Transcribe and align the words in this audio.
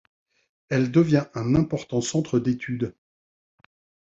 Elle 0.69 0.89
devient 0.91 1.27
un 1.35 1.53
important 1.53 2.01
centre 2.01 2.39
d'étude. 2.39 2.95